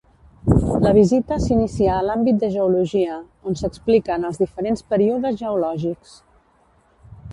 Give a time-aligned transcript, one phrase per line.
[0.83, 3.17] La visita s'inicia a l'àmbit de Geologia,
[3.51, 6.17] on s'expliquen els diferents períodes geològics.